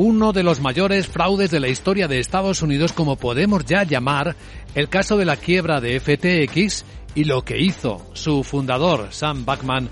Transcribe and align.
uno 0.00 0.32
de 0.32 0.42
los 0.42 0.60
mayores 0.60 1.08
fraudes 1.08 1.50
de 1.50 1.60
la 1.60 1.68
historia 1.68 2.08
de 2.08 2.20
Estados 2.20 2.62
Unidos, 2.62 2.94
como 2.94 3.16
podemos 3.16 3.66
ya 3.66 3.82
llamar 3.82 4.34
el 4.74 4.88
caso 4.88 5.18
de 5.18 5.26
la 5.26 5.36
quiebra 5.36 5.82
de 5.82 6.00
FTX 6.00 6.86
y 7.14 7.24
lo 7.24 7.42
que 7.42 7.58
hizo 7.58 8.06
su 8.14 8.42
fundador, 8.42 9.08
Sam 9.10 9.44
Backman 9.44 9.90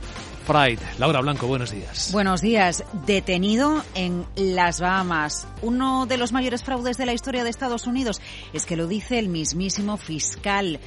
Fried. 0.49 0.79
Laura 0.99 1.21
Blanco, 1.21 1.47
buenos 1.47 1.71
días. 1.71 2.11
Buenos 2.11 2.41
días. 2.41 2.83
Detenido 3.05 3.85
en 3.95 4.25
las 4.35 4.81
Bahamas. 4.81 5.47
Uno 5.61 6.07
de 6.07 6.17
los 6.17 6.33
mayores 6.33 6.63
fraudes 6.63 6.97
de 6.97 7.05
la 7.05 7.13
historia 7.13 7.45
de 7.45 7.51
Estados 7.51 7.87
Unidos 7.87 8.23
es 8.55 8.65
que 8.65 8.75
lo 8.75 8.87
dice 8.87 9.19
el 9.19 9.29
mismísimo 9.29 9.99
fiscal 9.99 10.81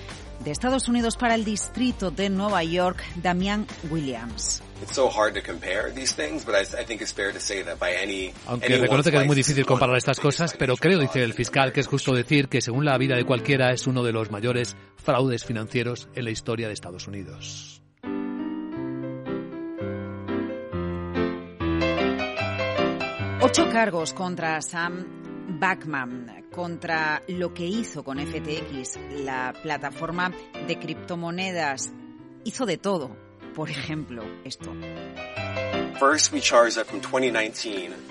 de 0.44 0.50
Estados 0.50 0.88
Unidos 0.88 1.16
para 1.16 1.36
el 1.36 1.46
Distrito 1.46 2.10
de 2.10 2.32
Nueva 2.32 2.64
York, 2.64 3.04
Damian 3.18 3.68
Williams. 3.92 4.64
Aunque 8.48 8.78
reconoce 8.78 9.12
que 9.12 9.18
es 9.18 9.28
muy 9.28 9.36
difícil 9.36 9.64
comparar 9.68 9.96
estas 9.96 10.20
cosas, 10.20 10.56
pero 10.58 10.76
creo, 10.76 10.98
dice 10.98 11.22
el 11.22 11.34
fiscal, 11.34 11.72
que 11.72 11.82
es 11.82 11.88
justo 11.88 12.16
decir 12.16 12.48
que 12.48 12.62
según 12.62 12.84
la 12.84 12.98
vida 12.98 13.16
de 13.16 13.26
cualquiera 13.26 13.72
es 13.72 13.86
uno 13.86 14.02
de 14.02 14.12
los 14.12 14.32
mayores 14.32 14.76
fraudes 14.96 15.46
financieros 15.46 16.10
en 16.16 16.26
la 16.26 16.32
historia 16.32 16.66
de 16.66 16.74
Estados 16.74 17.08
Unidos. 17.08 17.82
Ocho 23.52 23.70
cargos 23.70 24.14
contra 24.14 24.62
Sam 24.62 25.60
Backman, 25.60 26.46
contra 26.54 27.22
lo 27.28 27.54
que 27.54 27.66
hizo 27.66 28.02
con 28.02 28.18
FTX, 28.18 28.98
la 29.26 29.52
plataforma 29.62 30.32
de 30.70 30.80
criptomonedas. 30.80 31.92
Hizo 32.46 32.66
de 32.66 32.78
todo. 32.78 33.14
Por 33.54 33.70
ejemplo, 33.70 34.24
esto. 34.46 34.72
Charged 36.40 36.76
that 36.76 36.86
from 36.86 37.02
2019 37.02 38.11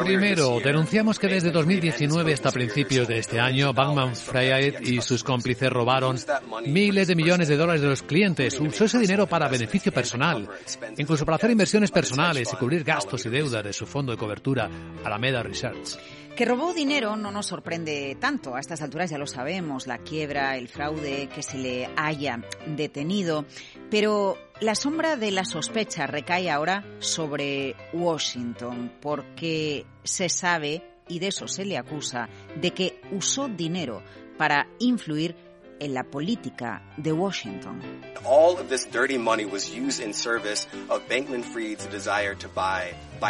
Primero, 0.00 0.60
denunciamos 0.60 1.18
que 1.18 1.28
desde 1.28 1.50
2019 1.50 2.32
hasta 2.32 2.50
principios 2.50 3.08
de 3.08 3.18
este 3.18 3.40
año, 3.40 3.72
Bankman 3.72 4.14
Fried 4.14 4.80
y 4.80 5.00
sus 5.00 5.24
cómplices 5.24 5.70
robaron 5.70 6.18
miles 6.66 7.08
de 7.08 7.16
millones 7.16 7.48
de 7.48 7.56
dólares 7.56 7.82
de 7.82 7.88
los 7.88 8.02
clientes. 8.02 8.58
Usó 8.60 8.84
ese 8.84 8.98
dinero 8.98 9.26
para 9.26 9.48
beneficio 9.48 9.92
personal, 9.92 10.48
incluso 10.96 11.24
para 11.24 11.36
hacer 11.36 11.50
inversiones 11.50 11.90
personales 11.90 12.52
y 12.52 12.56
cubrir 12.56 12.84
gastos 12.84 13.26
y 13.26 13.30
deudas 13.30 13.64
de 13.64 13.72
su 13.72 13.86
fondo 13.86 14.12
de 14.12 14.18
cobertura, 14.18 14.70
Alameda 15.04 15.42
Research. 15.42 15.96
Que 16.36 16.44
robó 16.44 16.74
dinero 16.74 17.16
no 17.16 17.30
nos 17.30 17.46
sorprende 17.46 18.14
tanto. 18.20 18.54
A 18.54 18.60
estas 18.60 18.82
alturas 18.82 19.08
ya 19.08 19.16
lo 19.16 19.26
sabemos, 19.26 19.86
la 19.86 19.96
quiebra, 19.96 20.58
el 20.58 20.68
fraude 20.68 21.30
que 21.34 21.42
se 21.42 21.56
le 21.56 21.88
haya 21.96 22.42
detenido. 22.66 23.46
Pero 23.90 24.36
la 24.60 24.74
sombra 24.74 25.16
de 25.16 25.30
la 25.30 25.44
sospecha 25.44 26.06
recae 26.06 26.50
ahora 26.50 26.84
sobre 26.98 27.74
Washington 27.92 28.92
porque 29.00 29.84
se 30.02 30.28
sabe, 30.28 30.82
y 31.08 31.18
de 31.18 31.28
eso 31.28 31.46
se 31.46 31.64
le 31.64 31.76
acusa, 31.76 32.28
de 32.60 32.72
que 32.72 33.00
usó 33.12 33.48
dinero 33.48 34.02
para 34.38 34.66
influir 34.78 35.34
en 35.78 35.92
la 35.92 36.04
política 36.04 36.82
de 36.96 37.12
Washington. 37.12 37.80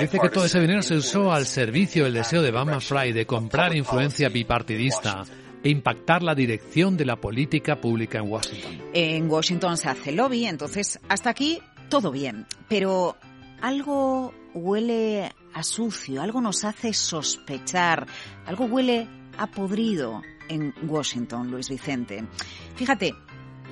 Dice 0.01 0.19
que 0.19 0.29
todo 0.31 0.45
ese 0.45 0.61
dinero 0.61 0.83
se 0.83 0.95
usó 0.95 1.33
al 1.33 1.47
servicio 1.47 2.05
del 2.05 2.15
deseo 2.15 2.43
de 2.43 2.53
Bankman 2.53 2.81
Fried 2.81 3.15
de 3.15 3.27
comprar 3.27 3.75
influencia 3.75 4.29
bipartidista 4.29 5.25
e 5.67 5.69
impactar 5.69 6.23
la 6.23 6.37
dirección 6.37 6.97
de 6.97 7.05
la 7.05 7.17
política 7.17 7.81
pública 7.81 8.19
en 8.19 8.31
Washington. 8.31 8.83
En 8.93 9.29
Washington 9.29 9.77
se 9.77 9.89
hace 9.89 10.13
lobby, 10.13 10.47
entonces 10.47 11.01
hasta 11.09 11.31
aquí 11.31 11.59
todo 11.89 12.13
bien, 12.13 12.47
pero 12.69 13.17
algo 13.61 14.33
huele 14.55 15.33
a 15.53 15.63
sucio, 15.65 16.23
algo 16.23 16.41
nos 16.41 16.65
hace 16.65 16.93
sospechar, 16.93 18.07
algo 18.45 18.67
huele 18.67 19.09
a 19.39 19.49
podrido 19.49 20.23
en 20.49 20.73
Washington, 20.87 21.51
Luis 21.51 21.69
Vicente. 21.69 22.25
Fíjate, 22.77 23.13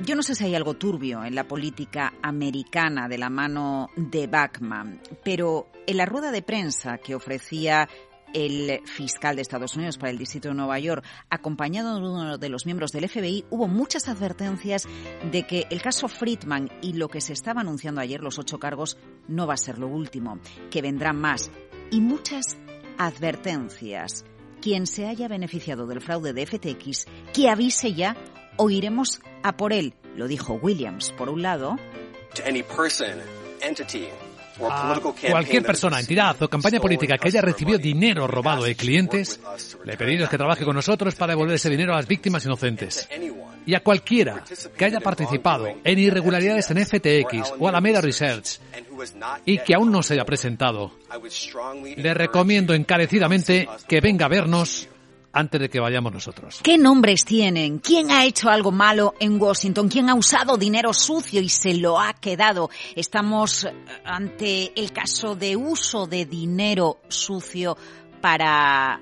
yo 0.05 0.17
no 0.17 0.25
sé 0.25 0.34
si 0.34 0.47
hay 0.47 0.56
algo 0.56 0.75
turbio 0.75 1.22
en 1.25 1.37
la 1.37 1.47
política 1.47 2.12
americana 2.22 3.06
de 3.06 3.19
la 3.19 3.31
mano 3.31 3.91
de 3.94 4.26
Bachman, 4.26 5.00
pero 5.22 5.69
en 5.87 5.97
la 5.97 6.06
rueda 6.06 6.32
de 6.32 6.43
prensa 6.43 6.99
que 6.99 7.15
ofrecía 7.15 7.88
el 8.34 8.81
fiscal 8.84 9.37
de 9.37 9.43
Estados 9.43 9.77
Unidos 9.77 9.97
para 9.97 10.11
el 10.11 10.19
Distrito 10.19 10.49
de 10.49 10.55
Nueva 10.55 10.78
York, 10.78 11.05
acompañado 11.31 11.95
de 11.95 12.00
uno 12.00 12.37
de 12.37 12.49
los 12.49 12.67
miembros 12.67 12.93
del 12.93 13.09
FBI, 13.09 13.47
hubo 13.49 13.69
muchas 13.69 14.09
advertencias 14.09 14.87
de 15.31 15.47
que 15.47 15.67
el 15.71 15.81
caso 15.81 16.09
Friedman 16.09 16.71
y 16.83 16.94
lo 16.94 17.09
que 17.09 17.21
se 17.21 17.33
estaba 17.33 17.62
anunciando 17.62 18.00
ayer, 18.00 18.21
los 18.21 18.39
ocho 18.39 18.59
cargos, 18.59 18.99
no 19.28 19.47
va 19.47 19.55
a 19.55 19.59
ser 19.59 19.78
lo 19.78 19.89
último, 19.89 20.39
que 20.71 20.83
vendrán 20.83 21.19
más. 21.19 21.50
Y 21.91 22.00
muchas 22.00 22.59
advertencias 22.99 24.25
quien 24.61 24.87
se 24.87 25.06
haya 25.06 25.28
beneficiado 25.28 25.87
del 25.87 26.00
fraude 26.00 26.33
de 26.33 26.47
FTX, 26.47 27.06
que 27.34 27.50
avise 27.50 27.93
ya 27.93 28.17
o 28.56 28.71
iremos 28.71 29.21
a 29.43 29.59
por 29.59 29.75
él, 29.75 29.94
lo 30.17 30.27
dijo 30.27 30.55
Williams. 30.55 31.12
Por 31.12 31.28
un 31.28 31.43
lado, 31.43 31.77
a 34.69 35.00
cualquier 35.31 35.62
persona, 35.62 36.00
entidad 36.00 36.41
o 36.42 36.48
campaña 36.48 36.81
política 36.81 37.16
que 37.19 37.28
haya 37.28 37.41
recibido 37.41 37.78
dinero 37.78 38.26
robado 38.26 38.65
de 38.65 38.75
clientes, 38.75 39.41
le 39.84 39.97
pedimos 39.97 40.28
que 40.28 40.38
trabaje 40.38 40.65
con 40.65 40.76
nosotros 40.76 41.15
para 41.15 41.32
devolver 41.32 41.56
ese 41.56 41.70
dinero 41.70 41.92
a 41.92 41.97
las 41.97 42.06
víctimas 42.06 42.44
inocentes. 42.44 43.09
Y 43.66 43.75
a 43.75 43.81
cualquiera 43.81 44.44
que 44.76 44.84
haya 44.84 45.00
participado 45.00 45.66
en 45.82 45.98
irregularidades 45.98 46.70
en 46.70 46.84
FTX 46.84 47.54
o 47.59 47.69
Alameda 47.69 48.00
Research 48.00 48.60
y 49.47 49.59
que 49.59 49.75
aún 49.75 49.91
no 49.91 50.03
se 50.03 50.14
haya 50.14 50.25
presentado, 50.25 50.93
le 51.97 52.14
recomiendo 52.14 52.75
encarecidamente 52.75 53.69
que 53.88 54.00
venga 54.00 54.26
a 54.26 54.28
vernos 54.28 54.88
antes 55.34 55.61
de 55.61 55.69
que 55.69 55.81
vayamos 55.81 56.12
nosotros. 56.12 56.61
¿Qué 56.62 56.78
nombres 56.78 57.25
tienen? 57.25 57.78
¿Quién 57.81 58.11
ha 58.11 58.25
hecho 58.25 58.49
algo 58.49 58.71
malo 58.71 59.15
en 59.19 59.41
Washington? 59.41 59.89
¿Quién 59.89 60.09
ha 60.09 60.15
usado 60.15 60.56
dinero 60.56 60.95
sucio 60.95 61.41
y 61.41 61.49
se 61.49 61.75
lo 61.75 62.00
ha 62.00 62.15
quedado? 62.15 62.71
Estamos 62.95 63.67
ante 64.05 64.73
el 64.81 64.93
caso 64.93 65.34
de 65.34 65.56
uso 65.56 66.06
de 66.06 66.25
dinero 66.25 67.00
sucio 67.09 67.77
para 68.21 69.00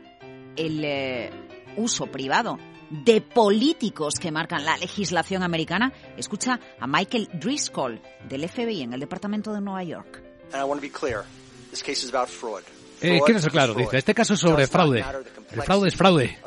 el 0.56 0.84
eh, 0.84 1.30
uso 1.76 2.06
privado 2.06 2.58
de 2.90 3.20
políticos 3.20 4.14
que 4.20 4.30
marcan 4.30 4.64
la 4.64 4.76
legislación 4.76 5.42
americana. 5.42 5.92
Escucha 6.16 6.58
a 6.78 6.86
Michael 6.86 7.28
Driscoll 7.34 8.00
del 8.28 8.48
FBI 8.48 8.82
en 8.82 8.94
el 8.94 9.00
Departamento 9.00 9.52
de 9.52 9.60
Nueva 9.60 9.82
York. 9.84 10.22
Eh, 13.02 13.20
quiero 13.24 13.40
ser 13.40 13.50
claro, 13.50 13.74
dice, 13.74 13.98
este 13.98 14.14
caso 14.14 14.34
es 14.34 14.40
sobre 14.40 14.66
fraude. 14.66 15.04
El 15.52 15.62
fraude 15.62 15.88
es 15.88 15.96
fraude. 15.96 16.38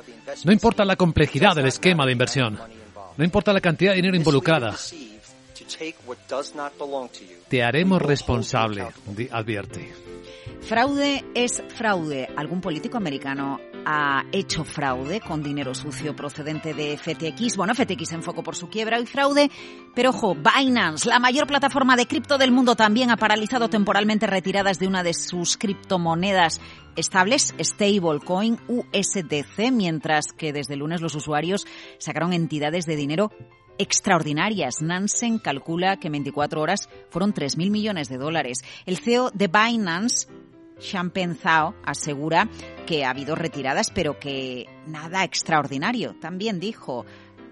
No 0.43 0.51
importa 0.51 0.85
la 0.85 0.95
complejidad 0.95 1.55
del 1.55 1.67
esquema 1.67 2.05
de 2.05 2.11
inversión. 2.13 2.59
No 3.17 3.23
importa 3.23 3.53
la 3.53 3.61
cantidad 3.61 3.91
de 3.91 3.97
dinero 3.97 4.15
involucrada. 4.15 4.75
Te 7.47 7.63
haremos 7.63 8.01
responsable, 8.01 8.87
advierte. 9.31 9.93
Fraude 10.61 11.23
es 11.33 11.61
fraude. 11.75 12.27
¿Algún 12.35 12.61
político 12.61 12.97
americano 12.97 13.59
ha 13.85 14.25
hecho 14.31 14.63
fraude 14.63 15.21
con 15.21 15.43
dinero 15.43 15.73
sucio 15.73 16.15
procedente 16.15 16.73
de 16.73 16.97
FTX? 16.97 17.55
Bueno, 17.55 17.73
FTX 17.75 18.13
en 18.13 18.23
foco 18.23 18.43
por 18.43 18.55
su 18.55 18.67
quiebra 18.67 18.99
y 18.99 19.05
fraude, 19.05 19.49
pero 19.93 20.09
ojo, 20.09 20.35
Binance, 20.35 21.07
la 21.07 21.19
mayor 21.19 21.47
plataforma 21.47 21.95
de 21.95 22.07
cripto 22.07 22.37
del 22.37 22.51
mundo, 22.51 22.75
también 22.75 23.11
ha 23.11 23.17
paralizado 23.17 23.69
temporalmente 23.69 24.27
retiradas 24.27 24.79
de 24.79 24.87
una 24.87 25.03
de 25.03 25.13
sus 25.13 25.57
criptomonedas 25.57 26.59
estables, 26.95 27.53
stablecoin 27.59 28.59
USDC, 28.67 29.71
mientras 29.71 30.33
que 30.33 30.53
desde 30.53 30.75
lunes 30.75 31.01
los 31.01 31.15
usuarios 31.15 31.65
sacaron 31.99 32.33
entidades 32.33 32.85
de 32.85 32.95
dinero 32.95 33.31
extraordinarias. 33.77 34.81
Nansen 34.81 35.39
calcula 35.39 35.97
que 35.97 36.07
en 36.07 36.13
24 36.13 36.61
horas 36.61 36.89
fueron 37.09 37.33
3.000 37.33 37.69
millones 37.69 38.09
de 38.09 38.17
dólares. 38.17 38.59
El 38.85 38.97
CEO 38.97 39.31
de 39.31 39.47
Binance 39.47 40.27
Champagne 40.79 41.35
Zhao 41.35 41.75
asegura 41.83 42.49
que 42.85 43.05
ha 43.05 43.09
habido 43.09 43.35
retiradas, 43.35 43.89
pero 43.89 44.19
que 44.19 44.65
nada 44.87 45.23
extraordinario. 45.23 46.15
También 46.19 46.59
dijo 46.59 47.05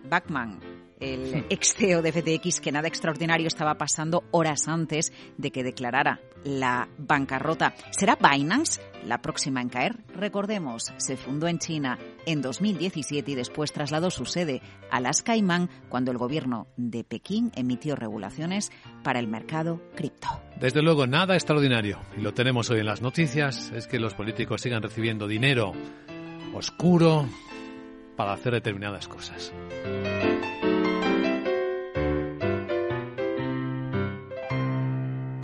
Bachman, 0.10 0.60
el 1.00 1.46
ex 1.50 1.76
CEO 1.76 2.02
de 2.02 2.12
FTX, 2.12 2.62
que 2.62 2.72
nada 2.72 2.88
extraordinario 2.88 3.48
estaba 3.48 3.76
pasando 3.76 4.24
horas 4.32 4.68
antes 4.68 5.12
de 5.38 5.52
que 5.52 5.64
declarara 5.64 6.22
la 6.44 6.88
bancarrota. 6.98 7.74
¿Será 7.92 8.18
Binance 8.18 8.82
la 9.06 9.22
próxima 9.22 9.62
en 9.62 9.70
caer? 9.70 10.04
Recordemos, 10.14 10.94
se 10.98 11.18
fundó 11.18 11.48
en 11.48 11.60
China 11.60 11.98
en 12.26 12.42
2017 12.42 13.32
y 13.32 13.36
después 13.36 13.74
trasladó 13.74 14.12
su 14.12 14.26
sede 14.26 14.62
a 14.92 15.00
las 15.00 15.24
Caimán 15.24 15.70
cuando 15.90 16.12
el 16.12 16.18
gobierno 16.18 16.68
de 16.78 17.04
Pekín 17.04 17.52
emitió 17.56 17.96
regulaciones 17.96 18.72
para 19.04 19.20
el 19.20 19.28
mercado 19.28 19.82
cripto. 19.96 20.30
Desde 20.64 20.82
luego, 20.82 21.06
nada 21.08 21.34
extraordinario, 21.34 22.00
y 22.18 22.22
lo 22.22 22.34
tenemos 22.34 22.70
hoy 22.70 22.80
en 22.80 22.86
las 22.86 23.02
noticias, 23.02 23.74
es 23.76 23.86
que 23.86 24.00
los 24.00 24.14
políticos 24.14 24.62
sigan 24.62 24.82
recibiendo 24.82 25.28
dinero 25.28 25.74
oscuro 26.54 27.28
para 28.16 28.32
hacer 28.32 28.54
determinadas 28.54 29.10
cosas. 29.10 29.52